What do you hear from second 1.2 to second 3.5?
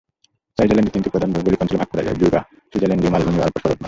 ভৌগোলিক অঞ্চলে ভাগ করা যায়---জুরা, সুইজারল্যান্ডীয় মালভূমি এবং